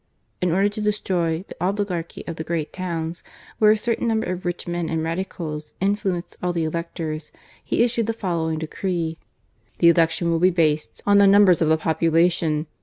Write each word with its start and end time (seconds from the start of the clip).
In 0.41 0.51
order 0.51 0.67
to 0.67 0.81
destroy 0.81 1.45
the 1.47 1.55
oligarchy 1.63 2.23
of 2.25 2.37
the 2.37 2.43
great 2.43 2.73
towns 2.73 3.21
where 3.59 3.69
a 3.69 3.77
certain 3.77 4.07
number 4.07 4.25
of 4.25 4.45
rich 4.45 4.67
men 4.67 4.89
and 4.89 5.03
Radicals 5.03 5.75
influenced 5.79 6.37
all 6.41 6.53
the 6.53 6.63
electors, 6.63 7.31
he 7.63 7.83
issued 7.83 8.07
the 8.07 8.11
following 8.11 8.57
decree:" 8.57 9.19
The 9.77 9.89
election 9.89 10.31
will 10.31 10.39
be 10.39 10.49
based 10.49 11.03
on 11.05 11.19
the 11.19 11.27
numbers 11.27 11.61
of 11.61 11.69
the 11.69 11.77
population. 11.77 12.65